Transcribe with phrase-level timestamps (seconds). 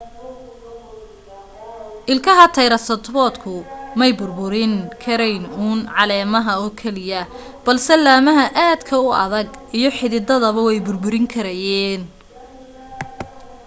[2.11, 3.53] ilkaha taraysaratoobku
[3.99, 7.21] may burburin karayn uun caleemaha oo keliya
[7.65, 12.01] balse laamaha aadka u adaga iyo xiddidaba way burburin karayeen